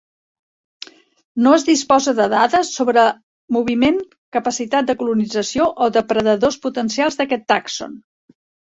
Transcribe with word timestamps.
No 1.47 1.53
es 1.57 1.65
disposa 1.67 2.13
de 2.21 2.25
dades 2.31 2.73
sobre 2.79 3.05
moviment, 3.59 4.01
capacitat 4.39 4.91
de 4.91 4.99
colonització 5.05 5.71
o 5.89 5.93
depredadors 6.03 6.63
potencials 6.69 7.25
d'aquest 7.25 7.51
tàxon. 7.57 7.99